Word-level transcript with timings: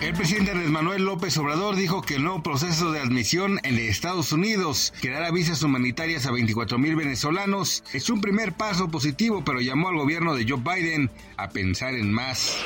El 0.00 0.14
presidente 0.14 0.52
Andrés 0.52 0.70
Manuel 0.70 1.04
López 1.04 1.36
Obrador 1.36 1.76
dijo 1.76 2.00
que 2.00 2.14
el 2.14 2.24
nuevo 2.24 2.42
proceso 2.42 2.90
de 2.90 3.00
admisión 3.00 3.60
en 3.64 3.78
Estados 3.78 4.32
Unidos, 4.32 4.94
que 5.02 5.10
dará 5.10 5.30
visas 5.30 5.62
humanitarias 5.62 6.24
a 6.24 6.30
24 6.30 6.78
mil 6.78 6.96
venezolanos, 6.96 7.84
es 7.92 8.08
un 8.08 8.22
primer 8.22 8.54
paso 8.54 8.88
positivo, 8.88 9.44
pero 9.44 9.60
llamó 9.60 9.90
al 9.90 9.98
gobierno 9.98 10.34
de 10.34 10.46
Joe 10.48 10.58
Biden 10.58 11.10
a 11.36 11.50
pensar 11.50 11.94
en 11.94 12.10
más. 12.12 12.56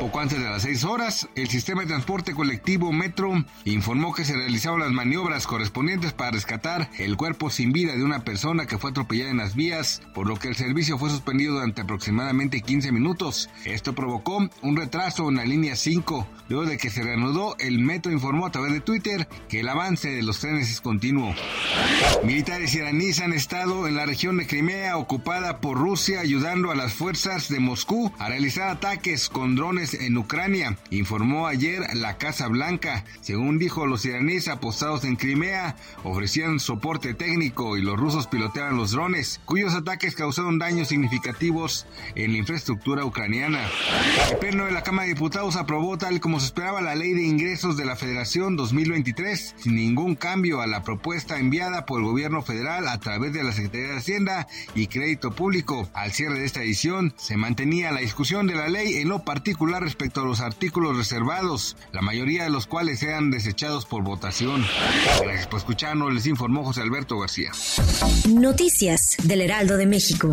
Poco 0.00 0.18
antes 0.18 0.40
de 0.40 0.50
las 0.50 0.62
6 0.62 0.82
horas, 0.84 1.28
el 1.36 1.48
sistema 1.48 1.82
de 1.82 1.86
transporte 1.86 2.34
colectivo 2.34 2.92
Metro 2.92 3.32
informó 3.64 4.12
que 4.12 4.24
se 4.24 4.34
realizaron 4.34 4.80
las 4.80 4.90
maniobras 4.90 5.46
correspondientes 5.46 6.14
para 6.14 6.32
rescatar 6.32 6.90
el 6.98 7.16
cuerpo 7.16 7.48
sin 7.48 7.70
vida 7.70 7.94
de 7.94 8.02
una 8.02 8.24
persona 8.24 8.66
que 8.66 8.78
fue 8.78 8.90
atropellada 8.90 9.30
en 9.30 9.36
las 9.36 9.54
vías, 9.54 10.02
por 10.14 10.26
lo 10.26 10.34
que 10.34 10.48
el 10.48 10.56
servicio 10.56 10.98
fue 10.98 11.10
suspendido 11.10 11.54
durante 11.54 11.82
aproximadamente 11.82 12.60
15 12.60 12.90
minutos. 12.90 13.50
Esto 13.64 13.94
provocó 13.94 14.48
un 14.62 14.76
retraso 14.76 15.28
en 15.28 15.36
la 15.36 15.44
línea 15.44 15.76
5. 15.76 16.26
Luego 16.56 16.70
de 16.70 16.78
que 16.78 16.88
se 16.88 17.02
reanudó, 17.02 17.54
el 17.58 17.80
metro 17.80 18.10
informó 18.10 18.46
a 18.46 18.50
través 18.50 18.72
de 18.72 18.80
Twitter 18.80 19.28
que 19.46 19.60
el 19.60 19.68
avance 19.68 20.08
de 20.08 20.22
los 20.22 20.40
trenes 20.40 20.70
es 20.70 20.80
continuo. 20.80 21.34
Militares 22.24 22.74
iraníes 22.74 23.20
han 23.20 23.34
estado 23.34 23.86
en 23.86 23.94
la 23.94 24.06
región 24.06 24.38
de 24.38 24.46
Crimea 24.46 24.96
ocupada 24.96 25.60
por 25.60 25.76
Rusia 25.76 26.20
ayudando 26.20 26.70
a 26.70 26.74
las 26.74 26.94
fuerzas 26.94 27.50
de 27.50 27.60
Moscú 27.60 28.10
a 28.18 28.30
realizar 28.30 28.70
ataques 28.70 29.28
con 29.28 29.54
drones 29.54 29.92
en 29.92 30.16
Ucrania, 30.16 30.78
informó 30.88 31.46
ayer 31.46 31.82
la 31.92 32.16
Casa 32.16 32.48
Blanca. 32.48 33.04
Según 33.20 33.58
dijo, 33.58 33.86
los 33.86 34.06
iraníes 34.06 34.48
apostados 34.48 35.04
en 35.04 35.16
Crimea 35.16 35.76
ofrecían 36.04 36.58
soporte 36.58 37.12
técnico 37.12 37.76
y 37.76 37.82
los 37.82 37.98
rusos 37.98 38.28
piloteaban 38.28 38.78
los 38.78 38.92
drones, 38.92 39.42
cuyos 39.44 39.74
ataques 39.74 40.14
causaron 40.14 40.58
daños 40.58 40.88
significativos 40.88 41.86
en 42.14 42.32
la 42.32 42.38
infraestructura 42.38 43.04
ucraniana. 43.04 43.60
El 44.30 44.38
pleno 44.38 44.64
de 44.64 44.72
la 44.72 44.82
Cámara 44.82 45.06
de 45.06 45.12
Diputados 45.12 45.56
aprobó 45.56 45.98
tal 45.98 46.18
como 46.18 46.40
se 46.40 46.45
esperaba 46.46 46.80
la 46.80 46.94
ley 46.94 47.12
de 47.12 47.24
ingresos 47.24 47.76
de 47.76 47.84
la 47.84 47.96
Federación 47.96 48.56
2023, 48.56 49.56
sin 49.58 49.74
ningún 49.74 50.14
cambio 50.14 50.60
a 50.60 50.68
la 50.68 50.84
propuesta 50.84 51.38
enviada 51.38 51.86
por 51.86 52.00
el 52.00 52.06
gobierno 52.06 52.40
federal 52.40 52.86
a 52.86 53.00
través 53.00 53.32
de 53.32 53.42
la 53.42 53.52
Secretaría 53.52 53.88
de 53.88 53.96
Hacienda 53.96 54.46
y 54.74 54.86
Crédito 54.86 55.32
Público. 55.32 55.88
Al 55.92 56.12
cierre 56.12 56.38
de 56.38 56.44
esta 56.44 56.62
edición, 56.62 57.14
se 57.16 57.36
mantenía 57.36 57.90
la 57.90 58.00
discusión 58.00 58.46
de 58.46 58.54
la 58.54 58.68
ley 58.68 58.98
en 58.98 59.08
lo 59.08 59.24
particular 59.24 59.82
respecto 59.82 60.22
a 60.22 60.24
los 60.24 60.40
artículos 60.40 60.96
reservados, 60.96 61.76
la 61.92 62.00
mayoría 62.00 62.44
de 62.44 62.50
los 62.50 62.66
cuales 62.66 63.00
sean 63.00 63.32
desechados 63.32 63.84
por 63.84 64.04
votación. 64.04 64.64
Gracias 65.22 65.48
por 65.48 65.58
escucharnos, 65.58 66.14
les 66.14 66.26
informó 66.26 66.64
José 66.64 66.82
Alberto 66.82 67.18
García. 67.18 67.50
Noticias 68.28 69.16
del 69.24 69.40
Heraldo 69.40 69.76
de 69.76 69.86
México. 69.86 70.32